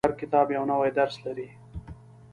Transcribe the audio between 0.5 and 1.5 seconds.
یو نوی درس لري.